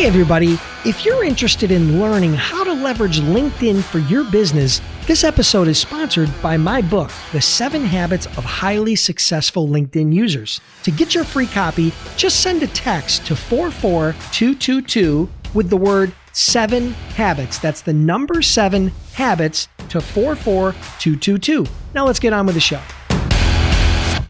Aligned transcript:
Hey, 0.00 0.06
everybody. 0.06 0.58
If 0.86 1.04
you're 1.04 1.22
interested 1.24 1.70
in 1.70 2.00
learning 2.00 2.32
how 2.32 2.64
to 2.64 2.72
leverage 2.72 3.20
LinkedIn 3.20 3.82
for 3.82 3.98
your 3.98 4.24
business, 4.24 4.80
this 5.06 5.24
episode 5.24 5.68
is 5.68 5.78
sponsored 5.78 6.30
by 6.40 6.56
my 6.56 6.80
book, 6.80 7.10
The 7.32 7.42
Seven 7.42 7.84
Habits 7.84 8.24
of 8.38 8.44
Highly 8.46 8.96
Successful 8.96 9.68
LinkedIn 9.68 10.10
Users. 10.10 10.62
To 10.84 10.90
get 10.90 11.14
your 11.14 11.24
free 11.24 11.46
copy, 11.46 11.92
just 12.16 12.40
send 12.40 12.62
a 12.62 12.66
text 12.68 13.26
to 13.26 13.36
44222 13.36 15.28
with 15.52 15.68
the 15.68 15.76
word 15.76 16.14
seven 16.32 16.92
habits. 17.14 17.58
That's 17.58 17.82
the 17.82 17.92
number 17.92 18.40
seven 18.40 18.92
habits 19.12 19.68
to 19.90 20.00
44222. 20.00 21.66
Now 21.92 22.06
let's 22.06 22.20
get 22.20 22.32
on 22.32 22.46
with 22.46 22.54
the 22.54 22.60
show. 22.62 22.80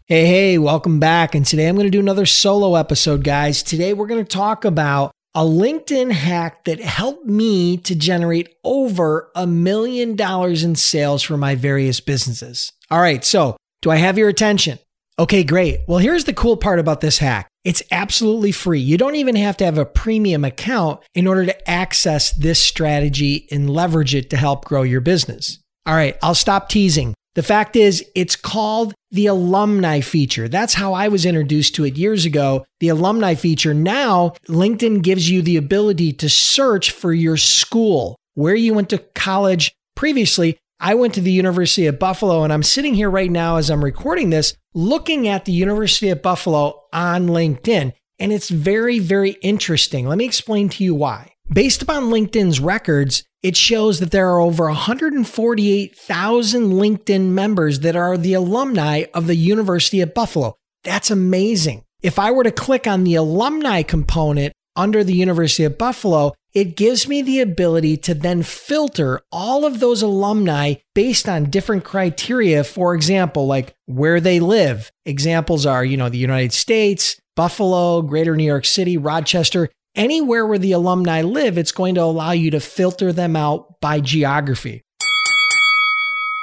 Hey, 0.05 0.25
hey, 0.25 0.57
welcome 0.57 0.99
back. 0.99 1.33
And 1.33 1.45
today 1.45 1.69
I'm 1.69 1.75
going 1.75 1.87
to 1.87 1.91
do 1.91 2.01
another 2.01 2.25
solo 2.25 2.75
episode, 2.75 3.23
guys. 3.23 3.63
Today 3.63 3.93
we're 3.93 4.07
going 4.07 4.25
to 4.25 4.29
talk 4.29 4.65
about 4.65 5.13
a 5.33 5.41
LinkedIn 5.41 6.11
hack 6.11 6.65
that 6.65 6.79
helped 6.79 7.25
me 7.25 7.77
to 7.77 7.95
generate 7.95 8.55
over 8.63 9.31
a 9.35 9.47
million 9.47 10.15
dollars 10.15 10.63
in 10.63 10.75
sales 10.75 11.23
for 11.23 11.37
my 11.37 11.55
various 11.55 11.99
businesses. 11.99 12.73
All 12.89 12.99
right, 12.99 13.23
so 13.23 13.55
do 13.81 13.89
I 13.89 13.95
have 13.95 14.17
your 14.17 14.29
attention? 14.29 14.79
Okay, 15.17 15.43
great. 15.43 15.81
Well, 15.87 15.99
here's 15.99 16.25
the 16.25 16.33
cool 16.33 16.57
part 16.57 16.79
about 16.79 17.01
this 17.01 17.17
hack 17.17 17.47
it's 17.63 17.83
absolutely 17.91 18.51
free. 18.51 18.79
You 18.79 18.97
don't 18.97 19.15
even 19.15 19.35
have 19.35 19.55
to 19.57 19.65
have 19.65 19.77
a 19.77 19.85
premium 19.85 20.43
account 20.43 20.99
in 21.13 21.27
order 21.27 21.45
to 21.45 21.69
access 21.69 22.31
this 22.31 22.61
strategy 22.61 23.47
and 23.51 23.69
leverage 23.69 24.15
it 24.15 24.31
to 24.31 24.37
help 24.37 24.65
grow 24.65 24.81
your 24.81 25.01
business. 25.01 25.59
All 25.85 25.93
right, 25.93 26.17
I'll 26.23 26.35
stop 26.35 26.69
teasing. 26.69 27.13
The 27.35 27.43
fact 27.43 27.75
is, 27.75 28.03
it's 28.15 28.35
called 28.35 28.93
the 29.11 29.27
alumni 29.27 29.99
feature. 29.99 30.47
That's 30.47 30.73
how 30.73 30.93
I 30.93 31.09
was 31.09 31.25
introduced 31.25 31.75
to 31.75 31.85
it 31.85 31.97
years 31.97 32.25
ago. 32.25 32.65
The 32.79 32.89
alumni 32.89 33.35
feature. 33.35 33.73
Now, 33.73 34.33
LinkedIn 34.47 35.01
gives 35.01 35.29
you 35.29 35.41
the 35.41 35.57
ability 35.57 36.13
to 36.13 36.29
search 36.29 36.91
for 36.91 37.13
your 37.13 37.37
school, 37.37 38.17
where 38.35 38.55
you 38.55 38.73
went 38.73 38.89
to 38.89 38.97
college 38.97 39.73
previously. 39.95 40.57
I 40.79 40.95
went 40.95 41.13
to 41.15 41.21
the 41.21 41.31
University 41.31 41.85
of 41.87 41.99
Buffalo, 41.99 42.43
and 42.43 42.51
I'm 42.51 42.63
sitting 42.63 42.95
here 42.95 43.09
right 43.09 43.29
now 43.29 43.57
as 43.57 43.69
I'm 43.69 43.83
recording 43.83 44.29
this, 44.29 44.55
looking 44.73 45.27
at 45.27 45.45
the 45.45 45.51
University 45.51 46.09
of 46.09 46.21
Buffalo 46.21 46.81
on 46.91 47.27
LinkedIn. 47.27 47.93
And 48.17 48.31
it's 48.31 48.49
very, 48.49 48.99
very 48.99 49.31
interesting. 49.41 50.07
Let 50.07 50.17
me 50.17 50.25
explain 50.25 50.69
to 50.69 50.83
you 50.83 50.95
why. 50.95 51.30
Based 51.53 51.81
upon 51.81 52.03
LinkedIn's 52.03 52.61
records, 52.61 53.25
it 53.43 53.57
shows 53.57 53.99
that 53.99 54.11
there 54.11 54.29
are 54.29 54.39
over 54.39 54.67
148,000 54.67 56.61
LinkedIn 56.71 57.21
members 57.27 57.81
that 57.81 57.97
are 57.97 58.17
the 58.17 58.33
alumni 58.33 59.03
of 59.13 59.27
the 59.27 59.35
University 59.35 59.99
of 59.99 60.13
Buffalo. 60.13 60.55
That's 60.85 61.11
amazing. 61.11 61.83
If 62.01 62.17
I 62.17 62.31
were 62.31 62.45
to 62.45 62.51
click 62.51 62.87
on 62.87 63.03
the 63.03 63.15
alumni 63.15 63.81
component 63.81 64.53
under 64.77 65.03
the 65.03 65.13
University 65.13 65.65
of 65.65 65.77
Buffalo, 65.77 66.33
it 66.53 66.77
gives 66.77 67.09
me 67.09 67.21
the 67.21 67.41
ability 67.41 67.97
to 67.97 68.13
then 68.13 68.43
filter 68.43 69.19
all 69.29 69.65
of 69.65 69.81
those 69.81 70.01
alumni 70.01 70.75
based 70.95 71.27
on 71.27 71.49
different 71.49 71.83
criteria. 71.83 72.63
For 72.63 72.95
example, 72.95 73.45
like 73.45 73.75
where 73.87 74.21
they 74.21 74.39
live. 74.39 74.89
Examples 75.05 75.65
are, 75.65 75.83
you 75.83 75.97
know, 75.97 76.07
the 76.07 76.17
United 76.17 76.53
States, 76.53 77.19
Buffalo, 77.35 78.01
Greater 78.01 78.37
New 78.37 78.45
York 78.45 78.63
City, 78.63 78.97
Rochester 78.97 79.67
anywhere 79.95 80.45
where 80.45 80.57
the 80.57 80.71
alumni 80.71 81.21
live, 81.21 81.57
it's 81.57 81.71
going 81.71 81.95
to 81.95 82.03
allow 82.03 82.31
you 82.31 82.51
to 82.51 82.59
filter 82.59 83.11
them 83.13 83.35
out 83.35 83.79
by 83.81 83.99
geography. 83.99 84.83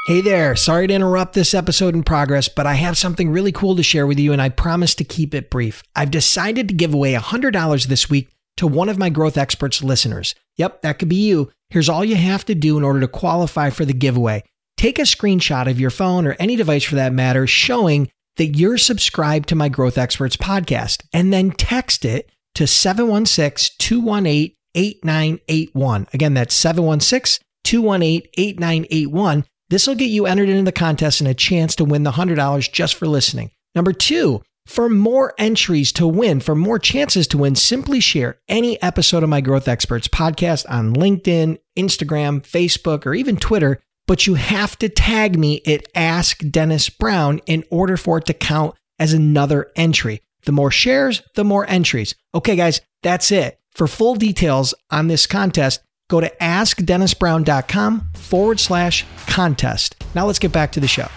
Hey 0.06 0.22
there, 0.22 0.56
sorry 0.56 0.86
to 0.86 0.94
interrupt 0.94 1.34
this 1.34 1.52
episode 1.52 1.94
in 1.94 2.02
progress, 2.02 2.48
but 2.48 2.66
I 2.66 2.74
have 2.74 2.96
something 2.96 3.30
really 3.30 3.52
cool 3.52 3.76
to 3.76 3.82
share 3.82 4.06
with 4.06 4.18
you, 4.18 4.32
and 4.32 4.40
I 4.40 4.48
promise 4.48 4.94
to 4.94 5.04
keep 5.04 5.34
it 5.34 5.50
brief. 5.50 5.82
I've 5.94 6.10
decided 6.10 6.68
to 6.68 6.74
give 6.74 6.94
away 6.94 7.12
$100 7.12 7.86
this 7.86 8.08
week 8.08 8.30
to 8.56 8.66
one 8.66 8.88
of 8.88 8.98
my 8.98 9.10
Growth 9.10 9.36
Experts 9.36 9.82
listeners. 9.84 10.34
Yep, 10.56 10.80
that 10.80 10.98
could 10.98 11.10
be 11.10 11.16
you. 11.16 11.50
Here's 11.68 11.90
all 11.90 12.04
you 12.04 12.16
have 12.16 12.46
to 12.46 12.54
do 12.54 12.78
in 12.78 12.84
order 12.84 13.00
to 13.00 13.08
qualify 13.08 13.68
for 13.70 13.84
the 13.84 13.92
giveaway 13.92 14.44
take 14.78 14.98
a 14.98 15.02
screenshot 15.02 15.68
of 15.68 15.80
your 15.80 15.90
phone 15.90 16.26
or 16.26 16.36
any 16.38 16.56
device 16.56 16.84
for 16.84 16.94
that 16.94 17.12
matter 17.12 17.46
showing 17.46 18.08
that 18.36 18.56
you're 18.56 18.78
subscribed 18.78 19.48
to 19.48 19.56
my 19.56 19.68
Growth 19.68 19.98
Experts 19.98 20.36
podcast, 20.36 21.02
and 21.12 21.32
then 21.32 21.50
text 21.50 22.04
it 22.04 22.30
to 22.58 22.66
716 22.66 23.76
218 23.78 24.56
8981. 24.74 26.08
Again, 26.12 26.34
that's 26.34 26.54
716 26.54 27.44
218 27.62 28.28
8981. 28.36 29.44
This 29.70 29.86
will 29.86 29.94
get 29.94 30.10
you 30.10 30.26
entered 30.26 30.48
into 30.48 30.64
the 30.64 30.72
contest 30.72 31.20
and 31.20 31.28
a 31.28 31.34
chance 31.34 31.76
to 31.76 31.84
win 31.84 32.02
the 32.02 32.12
$100 32.12 32.72
just 32.72 32.96
for 32.96 33.06
listening. 33.06 33.52
Number 33.76 33.92
two, 33.92 34.42
for 34.66 34.88
more 34.88 35.34
entries 35.38 35.92
to 35.92 36.06
win, 36.06 36.40
for 36.40 36.56
more 36.56 36.80
chances 36.80 37.28
to 37.28 37.38
win, 37.38 37.54
simply 37.54 38.00
share 38.00 38.40
any 38.48 38.80
episode 38.82 39.22
of 39.22 39.28
my 39.28 39.40
Growth 39.40 39.68
Experts 39.68 40.08
podcast 40.08 40.66
on 40.68 40.94
LinkedIn, 40.94 41.58
Instagram, 41.78 42.42
Facebook, 42.42 43.06
or 43.06 43.14
even 43.14 43.36
Twitter. 43.36 43.80
But 44.08 44.26
you 44.26 44.34
have 44.34 44.76
to 44.78 44.88
tag 44.88 45.38
me 45.38 45.62
at 45.64 45.86
Ask 45.94 46.40
Dennis 46.50 46.88
Brown 46.88 47.38
in 47.46 47.62
order 47.70 47.96
for 47.96 48.18
it 48.18 48.26
to 48.26 48.34
count 48.34 48.74
as 48.98 49.12
another 49.12 49.70
entry. 49.76 50.22
The 50.48 50.52
more 50.52 50.70
shares, 50.70 51.20
the 51.34 51.44
more 51.44 51.68
entries. 51.68 52.14
Okay, 52.34 52.56
guys, 52.56 52.80
that's 53.02 53.30
it. 53.30 53.60
For 53.72 53.86
full 53.86 54.14
details 54.14 54.72
on 54.90 55.08
this 55.08 55.26
contest, 55.26 55.82
go 56.08 56.22
to 56.22 56.32
askdennisbrown.com 56.40 58.08
forward 58.14 58.58
slash 58.58 59.04
contest. 59.26 60.02
Now 60.14 60.24
let's 60.24 60.38
get 60.38 60.50
back 60.50 60.72
to 60.72 60.80
the 60.80 60.88
show. 60.88 61.08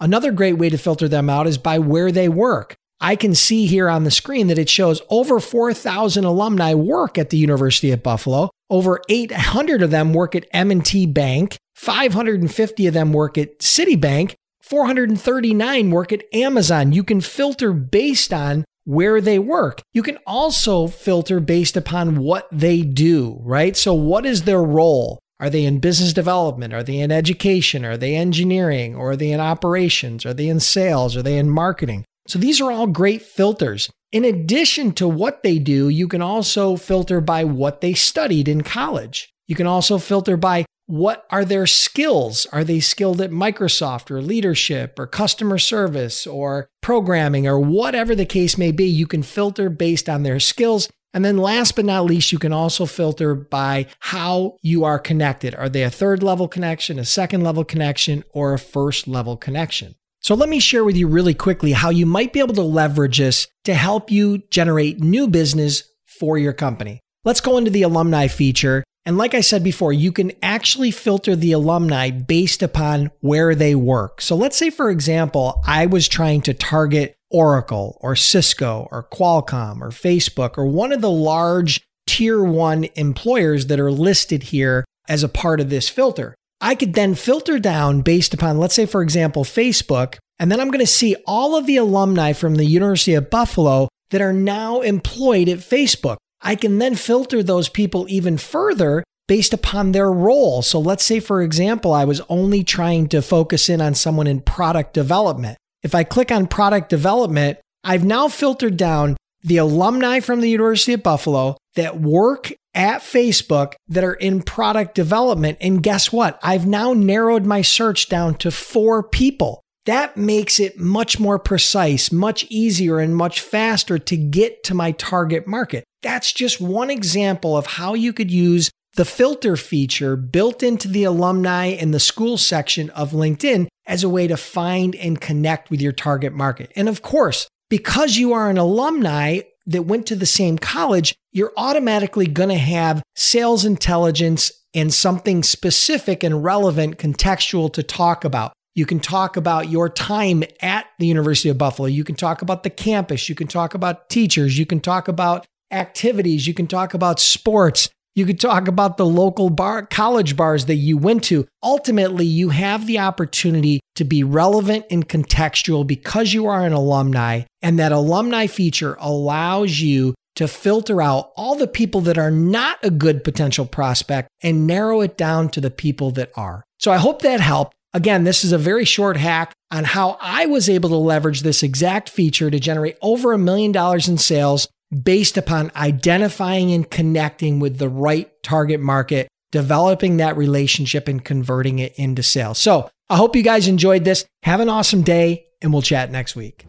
Another 0.00 0.32
great 0.32 0.54
way 0.54 0.70
to 0.70 0.76
filter 0.76 1.06
them 1.06 1.30
out 1.30 1.46
is 1.46 1.56
by 1.56 1.78
where 1.78 2.10
they 2.10 2.28
work. 2.28 2.74
I 3.00 3.14
can 3.14 3.32
see 3.32 3.66
here 3.66 3.88
on 3.88 4.02
the 4.02 4.10
screen 4.10 4.48
that 4.48 4.58
it 4.58 4.68
shows 4.68 5.00
over 5.08 5.38
4,000 5.38 6.24
alumni 6.24 6.74
work 6.74 7.16
at 7.16 7.30
the 7.30 7.38
University 7.38 7.92
of 7.92 8.02
Buffalo. 8.02 8.50
Over 8.70 9.00
800 9.08 9.82
of 9.82 9.92
them 9.92 10.12
work 10.12 10.34
at 10.34 10.48
M&T 10.50 11.06
Bank. 11.06 11.56
550 11.76 12.88
of 12.88 12.94
them 12.94 13.12
work 13.12 13.38
at 13.38 13.60
Citibank. 13.60 14.34
439 14.68 15.90
work 15.90 16.12
at 16.12 16.24
Amazon. 16.34 16.92
You 16.92 17.02
can 17.02 17.20
filter 17.20 17.72
based 17.72 18.32
on 18.34 18.64
where 18.84 19.20
they 19.20 19.38
work. 19.38 19.82
You 19.92 20.02
can 20.02 20.18
also 20.26 20.86
filter 20.86 21.40
based 21.40 21.76
upon 21.76 22.16
what 22.16 22.48
they 22.52 22.82
do, 22.82 23.38
right? 23.42 23.76
So, 23.76 23.94
what 23.94 24.26
is 24.26 24.42
their 24.42 24.62
role? 24.62 25.18
Are 25.40 25.50
they 25.50 25.64
in 25.64 25.78
business 25.78 26.12
development? 26.12 26.74
Are 26.74 26.82
they 26.82 26.98
in 26.98 27.12
education? 27.12 27.84
Are 27.84 27.96
they 27.96 28.14
engineering? 28.14 28.94
Or 28.94 29.12
are 29.12 29.16
they 29.16 29.30
in 29.30 29.40
operations? 29.40 30.26
Are 30.26 30.34
they 30.34 30.48
in 30.48 30.60
sales? 30.60 31.16
Are 31.16 31.22
they 31.22 31.38
in 31.38 31.50
marketing? 31.50 32.04
So, 32.26 32.38
these 32.38 32.60
are 32.60 32.70
all 32.70 32.86
great 32.86 33.22
filters. 33.22 33.90
In 34.12 34.24
addition 34.24 34.92
to 34.92 35.08
what 35.08 35.42
they 35.42 35.58
do, 35.58 35.88
you 35.88 36.08
can 36.08 36.22
also 36.22 36.76
filter 36.76 37.20
by 37.20 37.44
what 37.44 37.80
they 37.80 37.94
studied 37.94 38.48
in 38.48 38.62
college. 38.62 39.30
You 39.46 39.54
can 39.54 39.66
also 39.66 39.98
filter 39.98 40.36
by 40.36 40.64
what 40.88 41.26
are 41.30 41.44
their 41.44 41.66
skills? 41.66 42.46
Are 42.50 42.64
they 42.64 42.80
skilled 42.80 43.20
at 43.20 43.30
Microsoft 43.30 44.10
or 44.10 44.22
leadership 44.22 44.98
or 44.98 45.06
customer 45.06 45.58
service 45.58 46.26
or 46.26 46.70
programming 46.80 47.46
or 47.46 47.60
whatever 47.60 48.14
the 48.14 48.24
case 48.24 48.56
may 48.56 48.72
be? 48.72 48.86
You 48.86 49.06
can 49.06 49.22
filter 49.22 49.68
based 49.68 50.08
on 50.08 50.22
their 50.22 50.40
skills. 50.40 50.88
And 51.12 51.26
then 51.26 51.36
last 51.36 51.76
but 51.76 51.84
not 51.84 52.06
least, 52.06 52.32
you 52.32 52.38
can 52.38 52.54
also 52.54 52.86
filter 52.86 53.34
by 53.34 53.86
how 54.00 54.56
you 54.62 54.84
are 54.84 54.98
connected. 54.98 55.54
Are 55.54 55.68
they 55.68 55.82
a 55.82 55.90
third 55.90 56.22
level 56.22 56.48
connection, 56.48 56.98
a 56.98 57.04
second 57.04 57.42
level 57.42 57.64
connection, 57.64 58.24
or 58.30 58.54
a 58.54 58.58
first 58.58 59.06
level 59.06 59.36
connection? 59.36 59.94
So 60.20 60.34
let 60.34 60.48
me 60.48 60.58
share 60.58 60.84
with 60.84 60.96
you 60.96 61.06
really 61.06 61.34
quickly 61.34 61.72
how 61.72 61.90
you 61.90 62.06
might 62.06 62.32
be 62.32 62.40
able 62.40 62.54
to 62.54 62.62
leverage 62.62 63.18
this 63.18 63.46
to 63.64 63.74
help 63.74 64.10
you 64.10 64.38
generate 64.50 65.00
new 65.00 65.28
business 65.28 65.82
for 66.06 66.38
your 66.38 66.54
company. 66.54 67.00
Let's 67.24 67.42
go 67.42 67.58
into 67.58 67.70
the 67.70 67.82
alumni 67.82 68.28
feature 68.28 68.84
and 69.08 69.16
like 69.16 69.32
I 69.32 69.40
said 69.40 69.64
before, 69.64 69.94
you 69.94 70.12
can 70.12 70.32
actually 70.42 70.90
filter 70.90 71.34
the 71.34 71.52
alumni 71.52 72.10
based 72.10 72.62
upon 72.62 73.10
where 73.20 73.54
they 73.54 73.74
work. 73.74 74.20
So 74.20 74.36
let's 74.36 74.58
say, 74.58 74.68
for 74.68 74.90
example, 74.90 75.62
I 75.66 75.86
was 75.86 76.08
trying 76.08 76.42
to 76.42 76.52
target 76.52 77.16
Oracle 77.30 77.96
or 78.02 78.14
Cisco 78.14 78.86
or 78.90 79.02
Qualcomm 79.02 79.80
or 79.80 79.88
Facebook 79.88 80.58
or 80.58 80.66
one 80.66 80.92
of 80.92 81.00
the 81.00 81.10
large 81.10 81.80
tier 82.06 82.44
one 82.44 82.84
employers 82.96 83.68
that 83.68 83.80
are 83.80 83.90
listed 83.90 84.42
here 84.42 84.84
as 85.08 85.22
a 85.22 85.28
part 85.30 85.60
of 85.60 85.70
this 85.70 85.88
filter. 85.88 86.34
I 86.60 86.74
could 86.74 86.92
then 86.92 87.14
filter 87.14 87.58
down 87.58 88.02
based 88.02 88.34
upon, 88.34 88.58
let's 88.58 88.74
say, 88.74 88.84
for 88.84 89.00
example, 89.00 89.42
Facebook, 89.42 90.18
and 90.38 90.52
then 90.52 90.60
I'm 90.60 90.70
going 90.70 90.84
to 90.84 90.86
see 90.86 91.16
all 91.26 91.56
of 91.56 91.64
the 91.64 91.78
alumni 91.78 92.34
from 92.34 92.56
the 92.56 92.66
University 92.66 93.14
of 93.14 93.30
Buffalo 93.30 93.88
that 94.10 94.20
are 94.20 94.34
now 94.34 94.82
employed 94.82 95.48
at 95.48 95.60
Facebook. 95.60 96.18
I 96.40 96.54
can 96.54 96.78
then 96.78 96.94
filter 96.94 97.42
those 97.42 97.68
people 97.68 98.06
even 98.08 98.38
further 98.38 99.04
based 99.26 99.52
upon 99.52 99.92
their 99.92 100.10
role. 100.10 100.62
So 100.62 100.80
let's 100.80 101.04
say, 101.04 101.20
for 101.20 101.42
example, 101.42 101.92
I 101.92 102.04
was 102.04 102.22
only 102.28 102.64
trying 102.64 103.08
to 103.08 103.22
focus 103.22 103.68
in 103.68 103.80
on 103.80 103.94
someone 103.94 104.26
in 104.26 104.40
product 104.40 104.94
development. 104.94 105.58
If 105.82 105.94
I 105.94 106.04
click 106.04 106.32
on 106.32 106.46
product 106.46 106.88
development, 106.88 107.58
I've 107.84 108.04
now 108.04 108.28
filtered 108.28 108.76
down 108.76 109.16
the 109.42 109.58
alumni 109.58 110.20
from 110.20 110.40
the 110.40 110.50
University 110.50 110.94
of 110.94 111.02
Buffalo 111.02 111.56
that 111.74 112.00
work 112.00 112.52
at 112.74 113.00
Facebook 113.00 113.74
that 113.88 114.04
are 114.04 114.14
in 114.14 114.42
product 114.42 114.94
development. 114.94 115.58
And 115.60 115.82
guess 115.82 116.12
what? 116.12 116.38
I've 116.42 116.66
now 116.66 116.92
narrowed 116.92 117.44
my 117.44 117.62
search 117.62 118.08
down 118.08 118.34
to 118.36 118.50
four 118.50 119.02
people. 119.02 119.62
That 119.88 120.18
makes 120.18 120.60
it 120.60 120.78
much 120.78 121.18
more 121.18 121.38
precise, 121.38 122.12
much 122.12 122.44
easier, 122.50 122.98
and 122.98 123.16
much 123.16 123.40
faster 123.40 123.98
to 123.98 124.16
get 124.18 124.62
to 124.64 124.74
my 124.74 124.92
target 124.92 125.46
market. 125.46 125.82
That's 126.02 126.30
just 126.30 126.60
one 126.60 126.90
example 126.90 127.56
of 127.56 127.64
how 127.64 127.94
you 127.94 128.12
could 128.12 128.30
use 128.30 128.70
the 128.96 129.06
filter 129.06 129.56
feature 129.56 130.14
built 130.14 130.62
into 130.62 130.88
the 130.88 131.04
alumni 131.04 131.68
and 131.68 131.94
the 131.94 132.00
school 132.00 132.36
section 132.36 132.90
of 132.90 133.12
LinkedIn 133.12 133.66
as 133.86 134.04
a 134.04 134.10
way 134.10 134.26
to 134.26 134.36
find 134.36 134.94
and 134.94 135.22
connect 135.22 135.70
with 135.70 135.80
your 135.80 135.92
target 135.92 136.34
market. 136.34 136.70
And 136.76 136.86
of 136.86 137.00
course, 137.00 137.48
because 137.70 138.18
you 138.18 138.34
are 138.34 138.50
an 138.50 138.58
alumni 138.58 139.40
that 139.68 139.86
went 139.86 140.06
to 140.08 140.16
the 140.16 140.26
same 140.26 140.58
college, 140.58 141.14
you're 141.32 141.54
automatically 141.56 142.26
going 142.26 142.50
to 142.50 142.56
have 142.56 143.02
sales 143.16 143.64
intelligence 143.64 144.52
and 144.74 144.92
something 144.92 145.42
specific 145.42 146.22
and 146.22 146.44
relevant 146.44 146.98
contextual 146.98 147.72
to 147.72 147.82
talk 147.82 148.26
about. 148.26 148.52
You 148.78 148.86
can 148.86 149.00
talk 149.00 149.36
about 149.36 149.68
your 149.68 149.88
time 149.88 150.44
at 150.62 150.86
the 151.00 151.06
University 151.08 151.48
of 151.48 151.58
Buffalo. 151.58 151.88
You 151.88 152.04
can 152.04 152.14
talk 152.14 152.42
about 152.42 152.62
the 152.62 152.70
campus. 152.70 153.28
You 153.28 153.34
can 153.34 153.48
talk 153.48 153.74
about 153.74 154.08
teachers. 154.08 154.56
You 154.56 154.66
can 154.66 154.78
talk 154.78 155.08
about 155.08 155.48
activities. 155.72 156.46
You 156.46 156.54
can 156.54 156.68
talk 156.68 156.94
about 156.94 157.18
sports. 157.18 157.88
You 158.14 158.24
could 158.24 158.38
talk 158.38 158.68
about 158.68 158.96
the 158.96 159.04
local 159.04 159.50
bar, 159.50 159.84
college 159.84 160.36
bars 160.36 160.66
that 160.66 160.76
you 160.76 160.96
went 160.96 161.24
to. 161.24 161.44
Ultimately, 161.60 162.24
you 162.24 162.50
have 162.50 162.86
the 162.86 163.00
opportunity 163.00 163.80
to 163.96 164.04
be 164.04 164.22
relevant 164.22 164.86
and 164.92 165.08
contextual 165.08 165.84
because 165.84 166.32
you 166.32 166.46
are 166.46 166.64
an 166.64 166.72
alumni. 166.72 167.42
And 167.60 167.80
that 167.80 167.90
alumni 167.90 168.46
feature 168.46 168.96
allows 169.00 169.80
you 169.80 170.14
to 170.36 170.46
filter 170.46 171.02
out 171.02 171.32
all 171.36 171.56
the 171.56 171.66
people 171.66 172.02
that 172.02 172.16
are 172.16 172.30
not 172.30 172.78
a 172.84 172.92
good 172.92 173.24
potential 173.24 173.66
prospect 173.66 174.28
and 174.40 174.68
narrow 174.68 175.00
it 175.00 175.16
down 175.16 175.48
to 175.48 175.60
the 175.60 175.72
people 175.72 176.12
that 176.12 176.30
are. 176.36 176.62
So 176.78 176.92
I 176.92 176.98
hope 176.98 177.22
that 177.22 177.40
helped. 177.40 177.74
Again, 177.94 178.24
this 178.24 178.44
is 178.44 178.52
a 178.52 178.58
very 178.58 178.84
short 178.84 179.16
hack 179.16 179.54
on 179.70 179.84
how 179.84 180.18
I 180.20 180.44
was 180.46 180.68
able 180.68 180.90
to 180.90 180.96
leverage 180.96 181.40
this 181.40 181.62
exact 181.62 182.10
feature 182.10 182.50
to 182.50 182.60
generate 182.60 182.98
over 183.00 183.32
a 183.32 183.38
million 183.38 183.72
dollars 183.72 184.08
in 184.08 184.18
sales 184.18 184.68
based 185.02 185.38
upon 185.38 185.72
identifying 185.74 186.72
and 186.72 186.90
connecting 186.90 187.60
with 187.60 187.78
the 187.78 187.88
right 187.88 188.30
target 188.42 188.80
market, 188.80 189.28
developing 189.52 190.18
that 190.18 190.36
relationship 190.36 191.08
and 191.08 191.24
converting 191.24 191.78
it 191.78 191.94
into 191.96 192.22
sales. 192.22 192.58
So 192.58 192.90
I 193.08 193.16
hope 193.16 193.34
you 193.34 193.42
guys 193.42 193.68
enjoyed 193.68 194.04
this. 194.04 194.26
Have 194.42 194.60
an 194.60 194.68
awesome 194.68 195.02
day, 195.02 195.46
and 195.62 195.72
we'll 195.72 195.82
chat 195.82 196.10
next 196.10 196.36
week. 196.36 196.66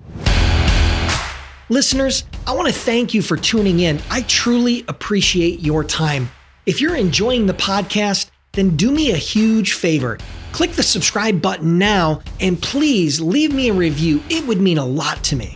Listeners, 1.67 2.23
I 2.47 2.55
want 2.55 2.67
to 2.69 2.73
thank 2.73 3.13
you 3.13 3.21
for 3.21 3.35
tuning 3.35 3.81
in. 3.81 3.99
I 4.09 4.21
truly 4.21 4.85
appreciate 4.87 5.59
your 5.59 5.83
time. 5.83 6.29
If 6.65 6.79
you're 6.79 6.95
enjoying 6.95 7.45
the 7.45 7.53
podcast, 7.53 8.31
then 8.53 8.77
do 8.77 8.89
me 8.89 9.11
a 9.11 9.17
huge 9.17 9.73
favor. 9.73 10.17
Click 10.51 10.71
the 10.73 10.83
subscribe 10.83 11.41
button 11.41 11.77
now 11.77 12.21
and 12.39 12.61
please 12.61 13.21
leave 13.21 13.53
me 13.53 13.69
a 13.69 13.73
review. 13.73 14.21
It 14.29 14.45
would 14.47 14.59
mean 14.59 14.77
a 14.77 14.85
lot 14.85 15.23
to 15.25 15.35
me. 15.35 15.55